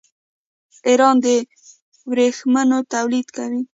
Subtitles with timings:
[0.87, 1.25] ایران د
[2.09, 3.61] ورېښمو تولید کوي.